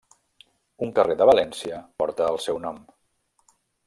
Un 0.85 0.93
carrer 0.99 1.17
de 1.19 1.27
València 1.29 1.81
porta 2.03 2.31
el 2.31 2.39
seu 2.47 2.57
nom. 2.65 2.81